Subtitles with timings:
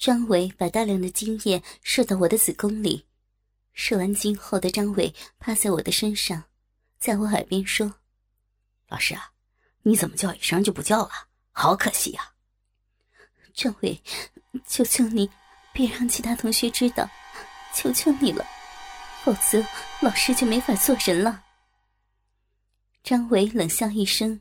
[0.00, 3.04] 张伟把大量的精液射到我的子宫里，
[3.74, 6.44] 射完精后的张伟趴在我的身上，
[6.98, 7.96] 在我耳边说
[8.88, 9.32] ：“老师啊，
[9.82, 11.10] 你怎么叫一声就不叫了？
[11.52, 12.32] 好可惜呀！”
[13.52, 14.02] 张伟，
[14.66, 15.28] 求求你，
[15.74, 17.06] 别让其他同学知道，
[17.74, 18.42] 求求你了，
[19.22, 19.62] 否则
[20.00, 21.44] 老师就没法做人了。
[23.04, 24.40] 张伟冷笑一声，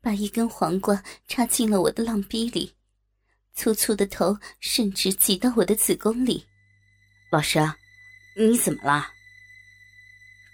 [0.00, 2.74] 把一根黄瓜插进了我的浪逼里。
[3.54, 6.44] 粗粗的头甚至挤到我的子宫里，
[7.30, 7.58] 老师，
[8.34, 9.12] 你怎么了？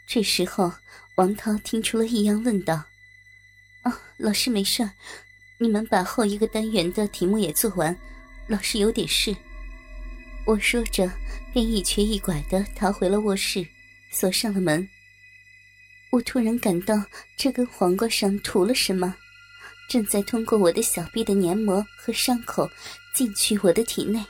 [0.07, 0.73] 这时候，
[1.15, 2.85] 王涛听出了异样，问道
[3.85, 4.89] ：“哦，老师没事
[5.59, 7.97] 你们把后一个单元的题目也做完，
[8.47, 9.35] 老师有点事。”
[10.47, 11.11] 我说着，
[11.53, 13.67] 便一瘸一拐的逃回了卧室，
[14.11, 14.87] 锁上了门。
[16.11, 17.03] 我突然感到
[17.37, 19.17] 这根黄瓜上涂了什么。
[19.91, 22.71] 正在通过我的小臂的黏膜和伤口
[23.13, 24.25] 进去我的体内，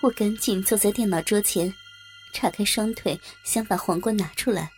[0.00, 1.70] 我赶紧坐在电脑桌前，
[2.32, 4.72] 叉开双腿想把黄瓜拿出来。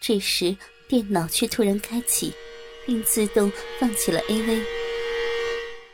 [0.00, 0.56] 这时
[0.88, 2.34] 电脑却突然开启，
[2.84, 4.60] 并自动放起了 AV。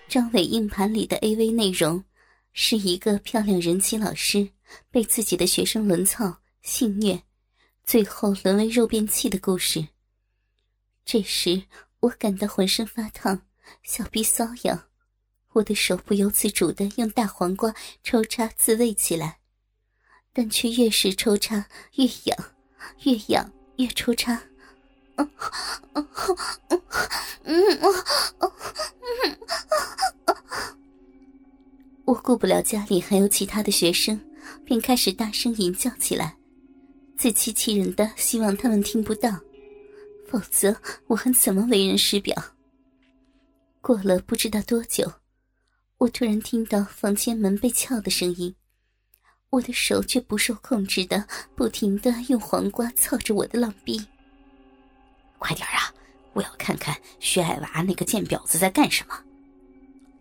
[0.08, 2.02] 张伟硬盘里的 AV 内容
[2.54, 4.48] 是一个漂亮人妻老师
[4.90, 7.22] 被自己的学生轮操性虐，
[7.84, 9.86] 最后沦为肉便器的故事。
[11.04, 11.64] 这时。
[12.00, 13.42] 我感到浑身发烫，
[13.82, 14.84] 小臂瘙痒，
[15.52, 19.38] 我的手不由自主的用大黄瓜抽插自慰起来，
[20.32, 22.38] 但却越是抽插越痒，
[23.04, 24.40] 越痒越抽插。
[32.06, 34.18] 我顾不了家里还有其他的学生，
[34.64, 36.34] 便开始大声吟叫起来，
[37.18, 39.38] 自欺欺人的希望他们听不到。
[40.30, 40.76] 否则，
[41.08, 42.34] 我还怎么为人师表？
[43.80, 45.12] 过了不知道多久，
[45.98, 48.54] 我突然听到房间门被撬的声音，
[49.50, 54.00] 我的手却不受控制的不停的用黄瓜操着我的浪逼。
[55.38, 55.92] 快点啊！
[56.32, 59.20] 我要看看薛爱娃那个贱婊子在干什么。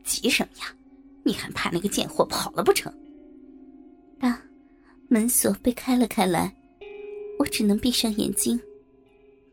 [0.03, 0.75] 急什么呀？
[1.23, 2.91] 你还怕那个贱货跑了不成？
[4.19, 4.41] 爸，
[5.07, 6.51] 门锁被开了开来，
[7.37, 8.59] 我只能闭上眼睛。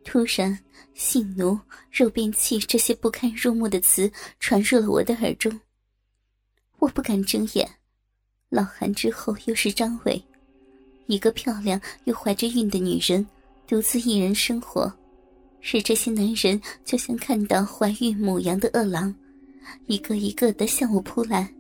[0.07, 0.57] 突然
[0.95, 1.59] ，“性奴
[1.91, 5.61] ”“肉便器”这些不堪入目的词传入了我的耳中。
[6.79, 7.69] 我不敢睁眼。
[8.49, 10.23] 老韩之后又是张伟，
[11.09, 13.27] 一个漂亮又怀着孕的女人，
[13.67, 14.91] 独自一人生活，
[15.61, 19.13] 使这些男人就像看到怀孕母羊的饿狼，
[19.87, 21.53] 一个一个的向我扑来。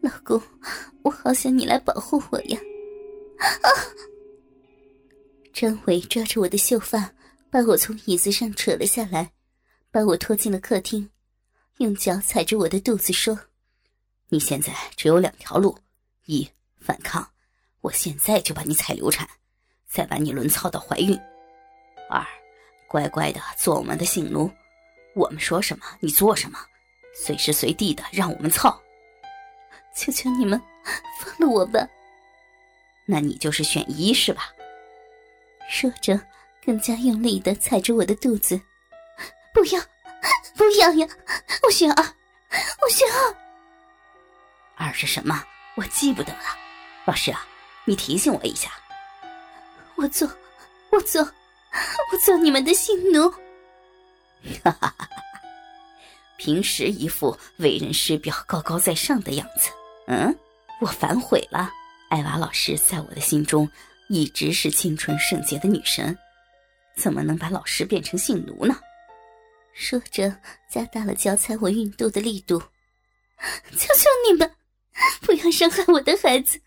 [0.00, 0.40] 老公，
[1.02, 2.58] 我好想你来保护我呀！
[3.60, 3.68] 啊！
[5.52, 7.12] 张伟抓着我的秀发。
[7.50, 9.32] 把我从椅子上扯了下来，
[9.90, 11.10] 把我拖进了客厅，
[11.78, 13.38] 用脚踩着我的肚子说
[14.28, 15.78] ：“你现在只有两条路：
[16.26, 16.46] 一
[16.78, 17.26] 反抗，
[17.80, 19.26] 我现在就把你踩流产，
[19.88, 21.16] 再把你轮操到怀孕；
[22.10, 22.22] 二
[22.86, 24.50] 乖乖的做我们的性奴，
[25.14, 26.58] 我们说什么你做什么，
[27.14, 28.78] 随时随地的让我们操。
[29.96, 30.60] 求求你们
[31.18, 31.88] 放了我吧！
[33.06, 34.52] 那你就是选一是吧？”
[35.66, 36.20] 说着。
[36.68, 38.60] 更加用力的踩着我的肚子，
[39.54, 39.80] 不要，
[40.54, 41.08] 不要呀！
[41.62, 42.04] 我选二，
[42.82, 43.34] 我选二。
[44.76, 45.42] 二是什么？
[45.76, 46.44] 我记不得了。
[47.06, 47.46] 老师啊，
[47.86, 48.70] 你提醒我一下。
[49.94, 50.30] 我做，
[50.90, 53.30] 我做，我做你们的性奴。
[54.62, 55.08] 哈哈哈哈！
[56.36, 59.70] 平时一副为人师表、高高在上的样子。
[60.06, 60.38] 嗯，
[60.82, 61.72] 我反悔了。
[62.10, 63.66] 艾娃老师在我的心中
[64.10, 66.14] 一直是清纯圣洁的女神。
[66.98, 68.76] 怎么能把老师变成性奴呢？
[69.72, 70.36] 说着，
[70.68, 72.58] 加大了脚踩我孕肚的力度。
[72.58, 74.56] 求求你们，
[75.20, 76.60] 不要伤害我的孩子！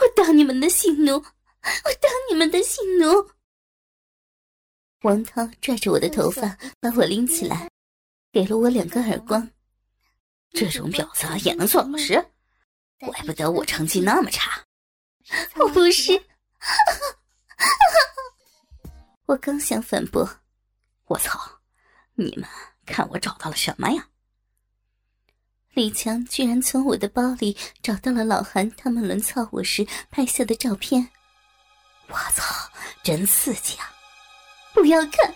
[0.00, 3.30] 我当你们的性奴，我当你们的性奴！
[5.02, 7.70] 王涛拽着我的头发，把我拎起来，
[8.32, 9.48] 给了我两个耳光。
[10.50, 12.14] 这种婊子也能做老师？
[12.98, 14.64] 怪不得我成绩那么差。
[15.54, 16.20] 我不是。
[19.28, 20.26] 我刚想反驳，
[21.04, 21.38] 我操！
[22.14, 22.48] 你们
[22.86, 24.08] 看我找到了什么呀？
[25.74, 31.10] 李强居然从我的包里找到了老韩他们轮操我时拍下的照片。
[32.08, 32.42] 我操，
[33.02, 33.92] 真刺激啊！
[34.72, 35.34] 不要看，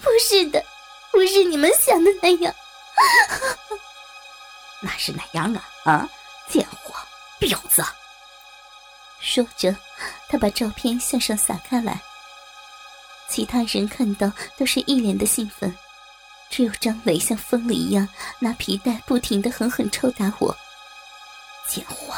[0.00, 0.64] 不是的，
[1.10, 2.54] 不是你们想的那样。
[4.80, 5.64] 那是哪样啊？
[5.86, 6.08] 啊，
[6.48, 6.94] 贱货，
[7.40, 7.84] 婊子！
[9.18, 9.76] 说着，
[10.28, 12.00] 他把照片向上撒开来。
[13.28, 15.76] 其他人看到都是一脸的兴奋，
[16.50, 20.56] 只有张伟像疯了一样拿皮带不停的狠狠抽打我。
[21.66, 22.14] 贱货，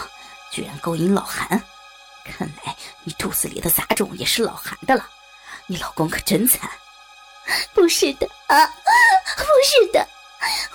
[0.50, 1.48] 居然勾引老韩！
[2.24, 5.08] 看来你肚子里的杂种也是老韩的了。
[5.66, 6.68] 你老公可真惨。
[7.72, 10.06] 不是的啊，不是的，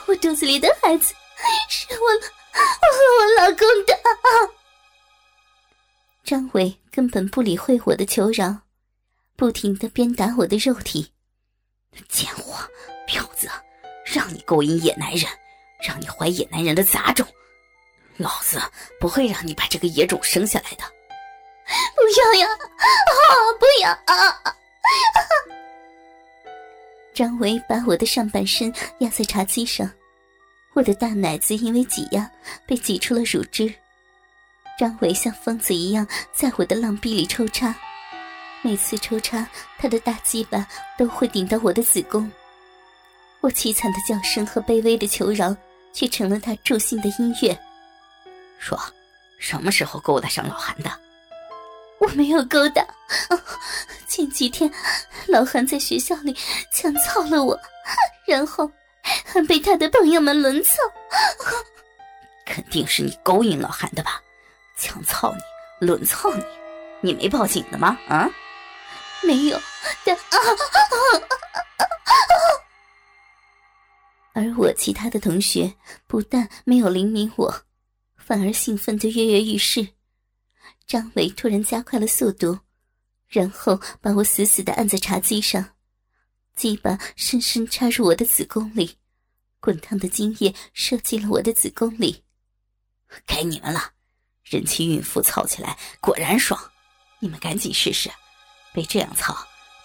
[0.05, 1.13] 我肚子里的孩子
[1.67, 2.61] 是我我
[2.93, 3.93] 和我老公的。
[6.23, 8.55] 张伟根本不理会我的求饶，
[9.41, 11.11] 不停的鞭打我的肉体。
[12.07, 12.63] 贱货，
[13.07, 13.49] 婊子，
[14.05, 15.25] 让你勾引野男人，
[15.81, 17.25] 让你怀野男人的杂种，
[18.17, 18.61] 老子
[18.99, 20.83] 不会让你把这个野种生下来的。
[21.95, 22.47] 不要呀！
[22.51, 23.17] 啊，
[23.59, 24.55] 不要啊！
[27.11, 29.89] 张维把我的上半身压在茶几上，
[30.73, 32.29] 我的大奶子因为挤压
[32.67, 33.73] 被挤出了乳汁。
[34.77, 37.75] 张维像疯子一样在我的浪逼里抽插，
[38.63, 39.47] 每次抽插，
[39.79, 40.65] 他的大鸡巴
[40.97, 42.31] 都会顶到我的子宫。
[43.39, 45.55] 我凄惨的叫声和卑微的求饶，
[45.91, 47.57] 却成了他助兴的音乐。
[48.59, 48.79] 说，
[49.39, 50.91] 什么时候勾搭上老韩的？
[51.97, 52.85] 我没有勾搭。
[54.07, 54.71] 前几天，
[55.27, 56.35] 老韩在学校里
[56.71, 57.59] 强操了我，
[58.27, 58.71] 然后
[59.25, 60.73] 还被他的朋友们轮操。
[62.45, 64.21] 肯定是你勾引老韩的吧？
[64.77, 65.33] 强操
[65.79, 66.43] 你，轮操你，
[67.01, 67.97] 你没报警的吗？
[68.07, 68.29] 啊？
[69.23, 69.61] 没有。
[70.05, 70.21] 但啊
[74.33, 75.75] 而我其他的同学
[76.07, 77.63] 不但没有怜悯我，
[78.17, 79.89] 反而兴奋的跃跃欲试。
[80.87, 82.59] 张伟突然加快了速度。
[83.27, 85.69] 然后把我死死的按在茶几上，
[86.53, 88.97] 鸡巴深深插入我的子宫里，
[89.61, 92.25] 滚烫的精液射进了我的子宫里。
[93.25, 93.93] 该你们了，
[94.43, 96.59] 人妻孕妇操起来果然爽，
[97.19, 98.11] 你们赶紧试试，
[98.73, 99.35] 被这样操，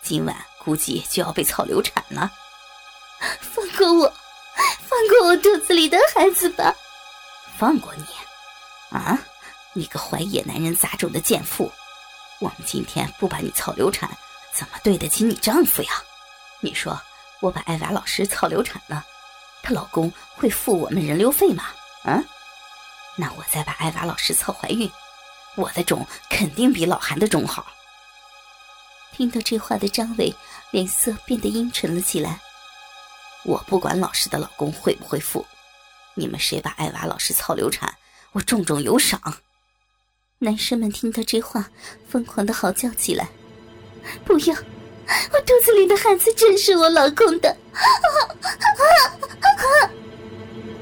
[0.03, 2.31] 今晚估计就要被操流产了。
[3.41, 4.15] 放过我，
[4.89, 6.75] 放过我肚子里的孩子吧！
[7.59, 8.05] 放过你？
[8.97, 9.19] 啊，
[9.73, 11.73] 你个怀野男人杂种的贱妇！
[12.39, 14.09] 我们今天不把你操流产，
[14.53, 15.91] 怎么对得起你丈夫呀？
[16.61, 17.01] 你说
[17.41, 19.05] 我把艾娃老师操流产了，
[19.63, 21.65] 她老公会付我们人流费吗？
[22.05, 22.23] 啊？
[23.17, 24.91] 那我再把艾娃老师操怀孕，
[25.55, 27.67] 我的种肯定比老韩的种好。
[29.17, 30.35] 听到这话的张伟
[30.73, 32.39] 脸色变得阴沉了起来。
[33.47, 35.47] 我不管老师的老公会不会付，
[36.15, 37.97] 你们谁把艾娃老师操流产，
[38.33, 39.39] 我重重有赏。
[40.41, 41.71] 男生们听到这话，
[42.07, 43.31] 疯狂的嚎叫起来
[44.23, 44.55] ：“不要！
[44.55, 47.57] 我肚子里的孩子真是我老公的！”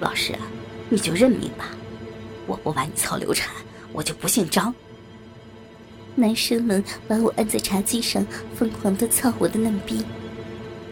[0.01, 0.41] 老师啊，
[0.89, 1.67] 你就认命吧，
[2.49, 3.55] 我不把你操流产，
[3.93, 4.75] 我就不姓张。
[6.15, 8.27] 男生们把我按在茶几上，
[8.57, 10.05] 疯狂的操我的嫩逼，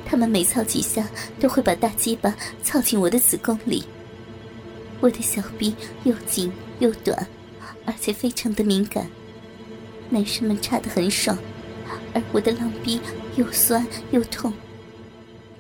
[0.05, 1.09] 他们每操几下，
[1.39, 3.85] 都会把大鸡巴操进我的子宫里。
[5.01, 5.75] 我的小臂
[6.05, 7.27] 又紧又短。
[7.85, 9.11] 而且非常的敏感，
[10.09, 11.37] 男生们插得很爽，
[12.15, 13.01] 而我的浪逼
[13.35, 14.53] 又酸又痛。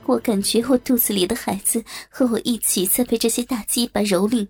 [0.04, 4.46] 我感觉我肚子里的孩子和我一起在被这些大鸡巴蹂躏。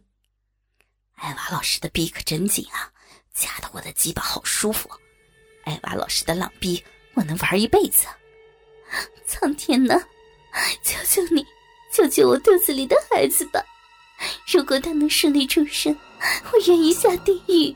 [1.14, 2.92] 艾娃老师的逼可真紧啊，
[3.32, 4.90] 夹得我的鸡巴好舒服。
[5.64, 6.82] 艾娃老师的浪逼，
[7.14, 8.06] 我能玩一辈子。
[9.26, 10.00] 苍天呐，
[10.82, 11.44] 求求你，
[11.92, 13.64] 救救我肚子里的孩子吧！
[14.46, 15.96] 如果他能顺利出生，
[16.52, 17.74] 我愿意下地狱。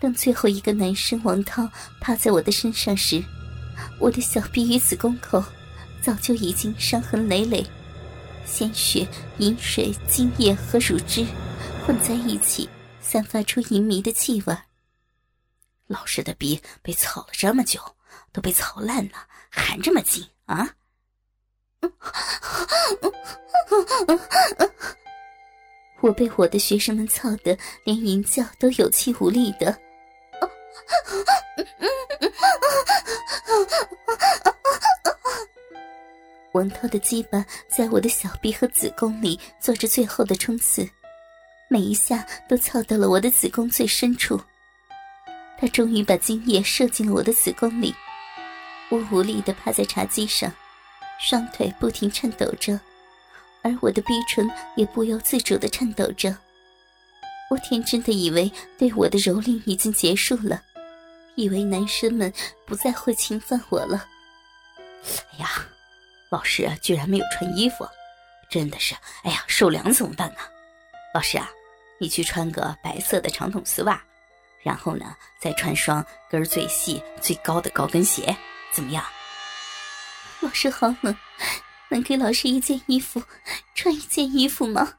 [0.00, 1.68] 当最后一个男生王涛
[2.00, 3.22] 趴在我的身上时，
[3.98, 5.42] 我的小臂与子宫口
[6.00, 7.66] 早就已经伤痕累累，
[8.44, 11.26] 鲜血、饮水、精液和乳汁
[11.84, 12.68] 混在一起，
[13.00, 14.56] 散发出淫迷的气味。
[15.88, 17.80] 老师的逼被操了这么久，
[18.32, 20.70] 都被操烂了，还这么紧啊！
[26.00, 29.76] 我被我的学生们操得连淫叫都有气无力的。
[36.52, 40.88] 王涛的鸡巴在我的小臂和子宫里做着最后的冲刺，
[41.68, 44.40] 每一下都操到了我的子宫最深处。
[45.60, 47.94] 他终于把精液射进了我的子宫里，
[48.90, 50.52] 我无力的趴在茶几上。
[51.20, 52.78] 双腿不停颤抖着，
[53.62, 56.36] 而我的逼唇也不由自主的颤抖着。
[57.50, 58.48] 我天真的以为
[58.78, 60.62] 对我的蹂躏已经结束了，
[61.34, 62.32] 以为男生们
[62.64, 64.06] 不再会侵犯我了。
[65.32, 65.50] 哎呀，
[66.30, 67.84] 老师居然没有穿衣服，
[68.48, 70.36] 真的是，哎呀，受凉怎么办呢？
[71.12, 71.50] 老师啊，
[71.98, 74.00] 你去穿个白色的长筒丝袜，
[74.62, 78.36] 然后呢，再穿双跟最细、最高的高跟鞋，
[78.72, 79.04] 怎么样？
[80.40, 81.16] 老师好冷，
[81.90, 83.22] 能给老师一件衣服
[83.74, 84.94] 穿一件衣服吗？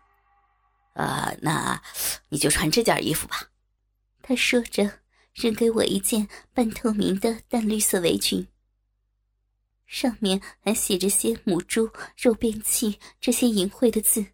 [0.93, 1.81] 呃，那
[2.29, 3.43] 你就穿这件衣服吧。
[4.21, 4.99] 他说着，
[5.33, 8.47] 扔给我一件半透明的淡绿色围裙，
[9.87, 14.25] 上面还写着些“母猪肉便器”这些淫秽的字。